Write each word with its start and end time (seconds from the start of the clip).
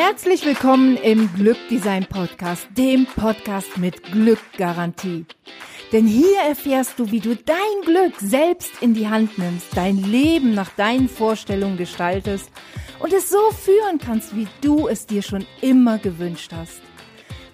Herzlich 0.00 0.46
willkommen 0.46 0.96
im 0.96 1.28
Glückdesign 1.34 2.06
Podcast, 2.06 2.68
dem 2.76 3.04
Podcast 3.04 3.78
mit 3.78 4.00
Glückgarantie. 4.04 5.26
Denn 5.90 6.06
hier 6.06 6.38
erfährst 6.48 7.00
du, 7.00 7.10
wie 7.10 7.18
du 7.18 7.34
dein 7.34 7.56
Glück 7.84 8.14
selbst 8.20 8.70
in 8.80 8.94
die 8.94 9.08
Hand 9.08 9.38
nimmst, 9.38 9.66
dein 9.74 9.96
Leben 9.96 10.54
nach 10.54 10.70
deinen 10.76 11.08
Vorstellungen 11.08 11.76
gestaltest 11.76 12.48
und 13.00 13.12
es 13.12 13.28
so 13.28 13.50
führen 13.50 13.98
kannst, 13.98 14.36
wie 14.36 14.46
du 14.60 14.86
es 14.86 15.04
dir 15.04 15.20
schon 15.20 15.44
immer 15.62 15.98
gewünscht 15.98 16.52
hast. 16.56 16.80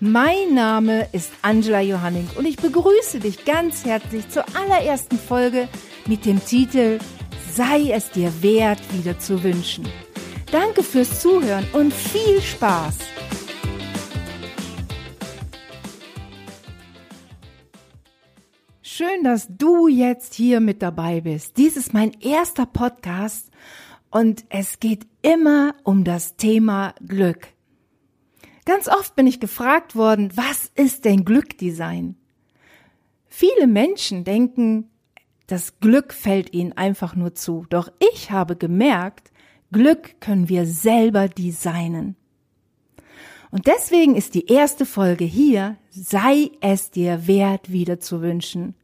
Mein 0.00 0.52
Name 0.52 1.06
ist 1.12 1.30
Angela 1.42 1.80
Johanning 1.80 2.28
und 2.36 2.44
ich 2.44 2.56
begrüße 2.56 3.20
dich 3.20 3.44
ganz 3.44 3.84
herzlich 3.84 4.28
zur 4.30 4.44
allerersten 4.56 5.16
Folge 5.16 5.68
mit 6.06 6.26
dem 6.26 6.44
Titel 6.44 6.98
Sei 7.54 7.92
es 7.92 8.10
dir 8.10 8.32
wert, 8.42 8.80
wieder 8.92 9.16
zu 9.20 9.44
wünschen. 9.44 9.86
Danke 10.52 10.82
fürs 10.82 11.22
Zuhören 11.22 11.66
und 11.72 11.94
viel 11.94 12.42
Spaß! 12.42 12.98
Schön, 18.82 19.24
dass 19.24 19.48
du 19.48 19.88
jetzt 19.88 20.34
hier 20.34 20.60
mit 20.60 20.82
dabei 20.82 21.22
bist. 21.22 21.56
Dies 21.56 21.78
ist 21.78 21.94
mein 21.94 22.12
erster 22.20 22.66
Podcast 22.66 23.50
und 24.10 24.44
es 24.50 24.78
geht 24.78 25.06
immer 25.22 25.74
um 25.84 26.04
das 26.04 26.36
Thema 26.36 26.94
Glück. 27.00 27.48
Ganz 28.66 28.88
oft 28.88 29.16
bin 29.16 29.26
ich 29.26 29.40
gefragt 29.40 29.96
worden, 29.96 30.32
was 30.34 30.70
ist 30.74 31.06
denn 31.06 31.24
Glückdesign? 31.24 32.16
Viele 33.26 33.66
Menschen 33.66 34.24
denken, 34.24 34.90
das 35.46 35.80
Glück 35.80 36.12
fällt 36.12 36.52
ihnen 36.52 36.74
einfach 36.74 37.16
nur 37.16 37.34
zu. 37.34 37.64
Doch 37.70 37.90
ich 38.12 38.30
habe 38.30 38.54
gemerkt, 38.54 39.31
Glück 39.72 40.20
können 40.20 40.48
wir 40.48 40.66
selber 40.66 41.28
designen. 41.28 42.16
Und 43.50 43.66
deswegen 43.66 44.16
ist 44.16 44.34
die 44.34 44.46
erste 44.46 44.86
Folge 44.86 45.24
hier, 45.24 45.76
sei 45.90 46.50
es 46.60 46.90
dir 46.90 47.26
wert, 47.26 47.72
wieder 47.72 48.00
zu 48.00 48.22
wünschen. 48.22 48.74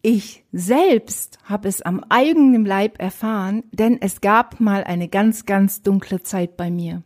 Ich 0.00 0.44
selbst 0.52 1.38
habe 1.44 1.68
es 1.68 1.82
am 1.82 2.04
eigenen 2.08 2.64
Leib 2.64 3.00
erfahren, 3.00 3.64
denn 3.72 4.00
es 4.00 4.20
gab 4.20 4.60
mal 4.60 4.84
eine 4.84 5.08
ganz, 5.08 5.46
ganz 5.46 5.82
dunkle 5.82 6.22
Zeit 6.22 6.56
bei 6.56 6.70
mir. 6.70 7.02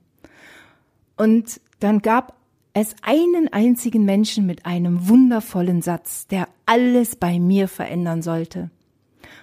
Und 1.17 1.61
dann 1.81 2.01
gab 2.01 2.37
es 2.75 2.95
einen 3.03 3.53
einzigen 3.53 4.05
Menschen 4.05 4.47
mit 4.47 4.67
einem 4.67 5.09
wundervollen 5.09 5.83
Satz, 5.83 6.27
der 6.27 6.49
alles 6.67 7.17
bei 7.17 7.39
mir 7.39 7.67
verändern 7.67 8.23
sollte. 8.23 8.71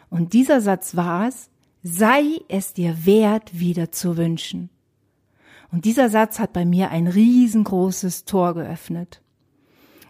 Und 0.10 0.34
dieser 0.34 0.62
Satz 0.62 0.96
war 0.96 1.28
es, 1.28 1.50
sei 1.88 2.40
es 2.48 2.74
dir 2.74 3.06
wert, 3.06 3.60
wieder 3.60 3.92
zu 3.92 4.18
wünschen. 4.18 4.72
Und 5.72 5.86
dieser 5.86 6.10
Satz 6.10 6.40
hat 6.40 6.52
bei 6.52 6.66
mir 6.66 6.90
ein 6.90 7.06
riesengroßes 7.06 8.26
Tor 8.26 8.56
geöffnet 8.56 9.22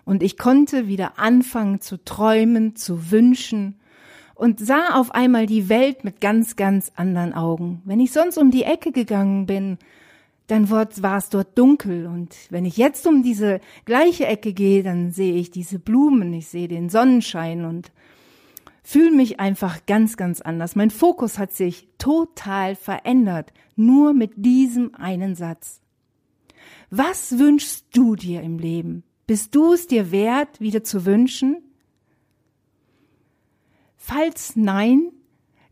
und 0.06 0.24
ich 0.24 0.38
konnte 0.38 0.88
wieder 0.88 1.20
anfangen 1.20 1.82
zu 1.82 2.02
träumen, 2.02 2.78
zu 2.78 3.12
wünschen 3.12 3.76
und 4.36 4.62
sah 4.62 4.94
auf 4.94 5.12
einmal 5.12 5.48
die 5.48 5.68
Welt 5.68 6.06
mit 6.06 6.22
ganz, 6.22 6.56
ganz 6.56 6.94
anderen 6.96 7.34
Augen. 7.34 7.82
Wenn 7.84 8.00
ich 8.00 8.14
sonst 8.14 8.38
um 8.38 8.52
die 8.52 8.64
Ecke 8.64 8.94
gegangen 8.94 9.46
bin, 9.46 9.78
dann 10.48 10.70
war 10.70 11.18
es 11.18 11.30
dort 11.30 11.58
dunkel 11.58 12.08
und 12.08 12.38
wenn 12.52 12.64
ich 12.64 12.78
jetzt 12.78 13.06
um 13.06 13.22
diese 13.22 13.60
gleiche 13.84 14.28
Ecke 14.28 14.54
gehe, 14.54 14.82
dann 14.82 15.12
sehe 15.12 15.34
ich 15.34 15.52
diese 15.52 15.80
Blumen, 15.80 16.32
ich 16.32 16.48
sehe 16.48 16.70
den 16.70 16.88
Sonnenschein 16.88 17.66
und 17.66 17.92
fühle 18.86 19.12
mich 19.12 19.40
einfach 19.40 19.88
ganz, 19.88 20.16
ganz 20.16 20.42
anders. 20.42 20.76
Mein 20.76 20.92
Fokus 20.92 21.40
hat 21.40 21.52
sich 21.52 21.88
total 21.98 22.76
verändert, 22.76 23.52
nur 23.76 24.14
mit 24.14 24.34
diesem 24.36 24.94
einen 24.94 25.34
Satz. 25.34 25.82
Was 26.92 27.40
wünschst 27.40 27.88
du 27.94 28.16
dir 28.16 28.44
im 28.44 28.60
Leben? 28.60 29.04
Bist 29.26 29.56
du 29.56 29.74
es 29.74 29.88
dir 29.88 30.12
wert, 30.12 30.62
wieder 30.62 30.84
zu 30.84 31.04
wünschen? 31.04 31.64
Falls 33.98 34.56
nein, 34.56 35.12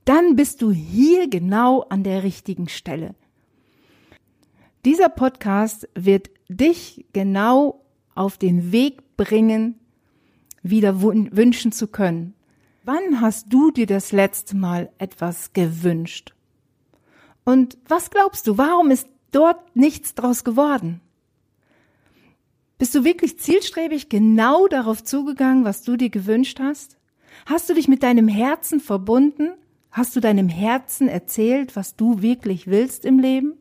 dann 0.05 0.35
bist 0.35 0.63
du 0.63 0.71
hier 0.71 1.29
genau 1.29 1.81
an 1.81 2.03
der 2.03 2.23
richtigen 2.23 2.67
Stelle. 2.67 3.13
Dieser 4.85 5.09
Podcast 5.09 5.87
wird 5.93 6.31
dich 6.49 7.05
genau 7.13 7.85
auf 8.15 8.39
den 8.39 8.71
Weg 8.71 9.15
bringen, 9.17 9.79
wieder 10.63 11.03
wünschen 11.03 11.71
zu 11.71 11.85
können. 11.87 12.33
Wann 12.85 13.21
hast 13.21 13.45
du 13.53 13.71
dir 13.71 13.85
das 13.85 14.11
letzte 14.11 14.57
Mal 14.57 14.91
etwas 14.97 15.53
gewünscht? 15.53 16.33
Und 17.45 17.77
was 17.87 18.09
glaubst 18.09 18.45
du, 18.45 18.57
warum 18.57 18.91
ist 18.91 19.07
dort 19.31 19.73
nichts 19.73 20.15
draus 20.15 20.43
geworden? 20.43 20.99
Bist 22.77 22.93
du 22.93 23.05
wirklich 23.05 23.39
zielstrebig 23.39 24.09
genau 24.09 24.67
darauf 24.67 25.01
zugegangen, 25.01 25.63
was 25.63 25.83
du 25.83 25.95
dir 25.95 26.09
gewünscht 26.09 26.59
hast? 26.59 26.97
Hast 27.45 27.69
du 27.69 27.73
dich 27.73 27.87
mit 27.87 28.03
deinem 28.03 28.27
Herzen 28.27 28.81
verbunden? 28.81 29.51
Hast 29.89 30.13
du 30.17 30.19
deinem 30.19 30.49
Herzen 30.49 31.07
erzählt, 31.07 31.77
was 31.77 31.95
du 31.95 32.21
wirklich 32.21 32.67
willst 32.67 33.05
im 33.05 33.17
Leben? 33.17 33.53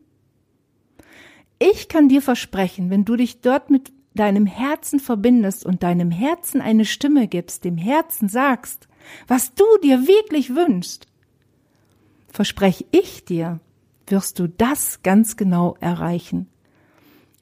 Ich 1.61 1.89
kann 1.89 2.09
dir 2.09 2.23
versprechen, 2.23 2.91
wenn 2.91 3.05
du 3.05 3.15
dich 3.15 3.41
dort 3.41 3.71
mit 3.71 3.93
deinem 4.15 4.47
Herzen 4.47 4.99
verbindest 4.99 5.65
und 5.65 5.85
deinem 5.85 6.11
Herzen 6.11 6.61
eine 6.61 6.85
Stimme 6.85 7.29
gibst, 7.29 7.65
dem 7.65 7.79
Herzen 7.79 8.29
sagst, 8.29 8.89
was 9.27 9.55
du 9.55 9.65
dir 9.83 10.07
wirklich 10.07 10.55
wünschst, 10.55 11.07
verspreche 12.29 12.85
ich 12.91 13.25
dir, 13.25 13.61
wirst 14.07 14.39
du 14.39 14.49
das 14.49 15.03
ganz 15.03 15.37
genau 15.37 15.77
erreichen. 15.81 16.49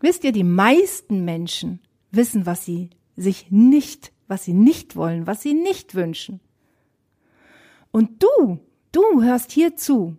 Wisst 0.00 0.24
ihr, 0.24 0.32
die 0.32 0.44
meisten 0.44 1.24
Menschen 1.24 1.80
wissen, 2.10 2.46
was 2.46 2.64
sie 2.64 2.90
sich 3.16 3.50
nicht, 3.50 4.12
was 4.28 4.44
sie 4.44 4.52
nicht 4.52 4.96
wollen, 4.96 5.26
was 5.26 5.42
sie 5.42 5.54
nicht 5.54 5.94
wünschen. 5.94 6.40
Und 7.90 8.22
du, 8.22 8.58
du 8.92 9.22
hörst 9.22 9.52
hier 9.52 9.76
zu. 9.76 10.16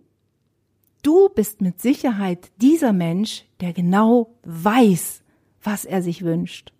Du 1.02 1.28
bist 1.30 1.60
mit 1.60 1.80
Sicherheit 1.80 2.52
dieser 2.60 2.92
Mensch, 2.92 3.44
der 3.60 3.72
genau 3.72 4.36
weiß, 4.44 5.22
was 5.62 5.84
er 5.84 6.02
sich 6.02 6.22
wünscht. 6.22 6.72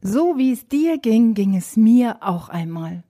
So 0.00 0.38
wie 0.38 0.52
es 0.52 0.68
dir 0.68 0.98
ging, 0.98 1.34
ging 1.34 1.56
es 1.56 1.76
mir 1.76 2.18
auch 2.20 2.48
einmal. 2.48 3.02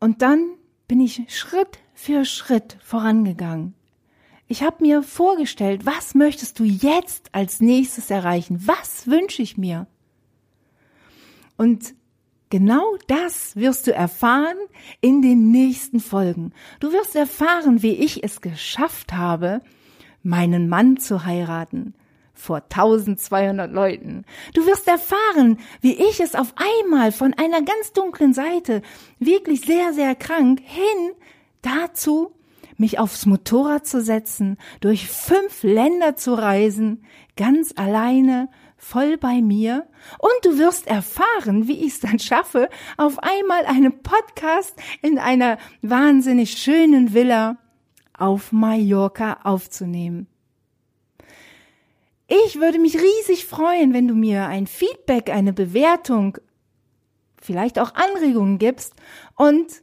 Und 0.00 0.22
dann 0.22 0.54
bin 0.88 1.00
ich 1.00 1.22
Schritt 1.28 1.78
für 1.94 2.24
Schritt 2.24 2.78
vorangegangen. 2.82 3.74
Ich 4.48 4.62
habe 4.62 4.82
mir 4.82 5.02
vorgestellt, 5.02 5.86
was 5.86 6.14
möchtest 6.14 6.58
du 6.58 6.64
jetzt 6.64 7.28
als 7.32 7.60
nächstes 7.60 8.10
erreichen? 8.10 8.66
Was 8.66 9.06
wünsche 9.06 9.42
ich 9.42 9.56
mir? 9.56 9.86
Und 11.56 11.94
genau 12.48 12.96
das 13.06 13.54
wirst 13.54 13.86
du 13.86 13.92
erfahren 13.92 14.56
in 15.00 15.22
den 15.22 15.52
nächsten 15.52 16.00
Folgen. 16.00 16.52
Du 16.80 16.90
wirst 16.90 17.14
erfahren, 17.14 17.82
wie 17.82 17.92
ich 17.92 18.24
es 18.24 18.40
geschafft 18.40 19.12
habe, 19.12 19.60
meinen 20.22 20.68
Mann 20.68 20.96
zu 20.96 21.24
heiraten 21.24 21.94
vor 22.40 22.62
1200 22.68 23.72
Leuten. 23.72 24.24
Du 24.54 24.66
wirst 24.66 24.88
erfahren, 24.88 25.58
wie 25.80 25.94
ich 25.94 26.20
es 26.20 26.34
auf 26.34 26.54
einmal 26.56 27.12
von 27.12 27.34
einer 27.34 27.62
ganz 27.62 27.92
dunklen 27.92 28.32
Seite, 28.32 28.82
wirklich 29.18 29.60
sehr, 29.60 29.92
sehr 29.92 30.14
krank, 30.14 30.60
hin 30.64 31.12
dazu 31.62 32.32
mich 32.76 32.98
aufs 32.98 33.26
Motorrad 33.26 33.86
zu 33.86 34.00
setzen, 34.00 34.56
durch 34.80 35.06
fünf 35.06 35.62
Länder 35.62 36.16
zu 36.16 36.32
reisen, 36.32 37.04
ganz 37.36 37.74
alleine, 37.76 38.48
voll 38.78 39.18
bei 39.18 39.42
mir. 39.42 39.86
Und 40.18 40.32
du 40.44 40.58
wirst 40.58 40.86
erfahren, 40.86 41.68
wie 41.68 41.84
ich 41.84 41.92
es 41.92 42.00
dann 42.00 42.18
schaffe, 42.18 42.70
auf 42.96 43.18
einmal 43.18 43.66
einen 43.66 44.00
Podcast 44.02 44.74
in 45.02 45.18
einer 45.18 45.58
wahnsinnig 45.82 46.52
schönen 46.52 47.12
Villa 47.12 47.58
auf 48.16 48.50
Mallorca 48.50 49.40
aufzunehmen. 49.44 50.26
Ich 52.32 52.60
würde 52.60 52.78
mich 52.78 52.96
riesig 52.96 53.44
freuen, 53.44 53.92
wenn 53.92 54.06
du 54.06 54.14
mir 54.14 54.46
ein 54.46 54.68
Feedback, 54.68 55.30
eine 55.30 55.52
Bewertung, 55.52 56.38
vielleicht 57.42 57.76
auch 57.80 57.96
Anregungen 57.96 58.58
gibst 58.58 58.94
und 59.34 59.82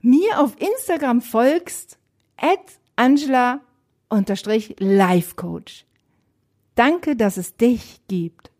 mir 0.00 0.38
auf 0.38 0.54
Instagram 0.60 1.20
folgst 1.20 1.98
at 2.36 2.60
Angela 2.94 3.60
unterstrich 4.08 4.76
Life 4.78 5.34
Coach. 5.34 5.84
Danke, 6.76 7.16
dass 7.16 7.36
es 7.36 7.56
dich 7.56 8.02
gibt. 8.06 8.52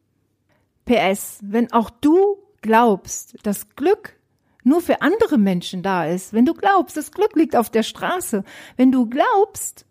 PS, 0.85 1.39
wenn 1.43 1.73
auch 1.73 1.91
du 1.91 2.39
glaubst, 2.63 3.37
dass 3.47 3.77
Glück 3.77 4.19
nur 4.65 4.81
für 4.81 5.03
andere 5.03 5.39
Menschen 5.39 5.85
da 5.85 6.05
ist, 6.05 6.33
wenn 6.33 6.47
du 6.47 6.53
glaubst, 6.53 6.97
das 6.97 7.13
Glück 7.13 7.37
liegt 7.37 7.55
auf 7.55 7.71
der 7.71 7.85
Straße, 7.85 8.43
wenn 8.77 8.91
du 8.91 9.09
glaubst, 9.09 9.87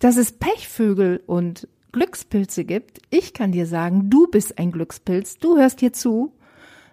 dass 0.00 0.16
es 0.16 0.32
Pechvögel 0.32 1.22
und 1.28 1.68
Glückspilze 1.92 2.64
gibt, 2.64 3.00
ich 3.10 3.34
kann 3.34 3.52
dir 3.52 3.66
sagen, 3.66 4.10
du 4.10 4.26
bist 4.26 4.58
ein 4.58 4.72
Glückspilz, 4.72 5.38
du 5.38 5.56
hörst 5.56 5.80
hier 5.80 5.92
zu 5.92 6.32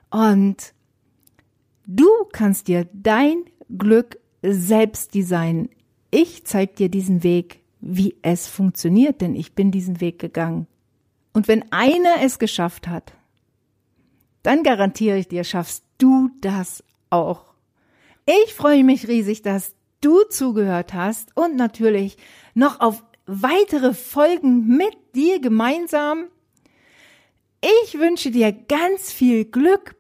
und 0.10 0.74
du 1.86 2.08
kannst 2.32 2.68
dir 2.68 2.88
dein 2.94 3.44
Glück 3.76 4.20
selbst 4.42 5.16
designen. 5.16 5.70
Ich 6.12 6.46
zeig 6.46 6.76
dir 6.76 6.90
diesen 6.90 7.24
Weg 7.24 7.60
wie 7.82 8.16
es 8.22 8.48
funktioniert, 8.48 9.22
denn 9.22 9.36
ich 9.36 9.54
bin 9.54 9.72
diesen 9.72 10.02
Weg 10.02 10.20
gegangen. 10.20 10.68
Und 11.34 11.48
wenn 11.48 11.72
einer 11.72 12.22
es 12.22 12.40
geschafft 12.40 12.88
hat, 12.88 13.14
dann 14.44 14.64
garantiere 14.64 15.18
ich 15.18 15.28
dir, 15.28 15.44
schaffst 15.44 15.84
du 15.98 16.30
das 16.42 16.84
auch. 17.10 17.54
Ich 18.26 18.54
freue 18.54 18.84
mich 18.84 19.08
riesig, 19.08 19.42
dass 19.42 19.76
du 20.02 20.24
zugehört 20.30 20.94
hast 20.94 21.36
und 21.36 21.56
natürlich 21.56 22.18
noch 22.54 22.80
auf 22.80 23.04
weitere 23.30 23.94
Folgen 23.94 24.66
mit 24.66 24.96
dir 25.16 25.40
gemeinsam. 25.40 26.26
Ich 27.84 28.00
wünsche 28.00 28.32
dir 28.32 28.52
ganz 28.52 29.12
viel 29.12 29.46
Glück 29.46 29.96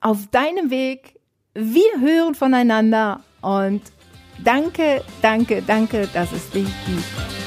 auf 0.00 0.28
deinem 0.28 0.70
Weg. 0.70 1.14
Wir 1.54 2.00
hören 2.00 2.34
voneinander 2.34 3.24
und 3.40 3.82
danke, 4.44 5.02
danke, 5.20 5.62
danke, 5.66 6.08
dass 6.12 6.30
es 6.32 6.48
dich 6.50 6.68
gibt. 6.86 7.37